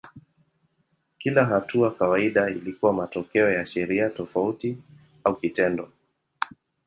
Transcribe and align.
Kila 1.17 1.45
hatua 1.45 1.91
kawaida 1.91 2.49
ilikuwa 2.49 2.93
matokeo 2.93 3.51
ya 3.51 3.65
sheria 3.65 4.09
tofauti 4.09 4.83
au 5.23 5.35
kitendo. 5.35 5.91